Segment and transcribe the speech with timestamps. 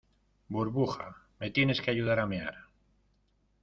[0.55, 2.61] burbuja, me tienes que ayudar a mear.